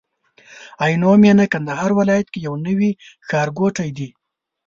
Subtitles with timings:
[0.83, 2.91] عينو مينه کندهار ولايت کي يو نوي
[3.27, 4.09] ښارګوټي دي